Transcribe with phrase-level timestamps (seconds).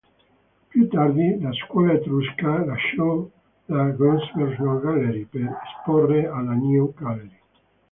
[0.69, 3.29] Più tardi la "Scuola Etrusca" lasciò
[3.65, 7.39] la "Grosvenor Gallery", per esporre alla "New Gallery".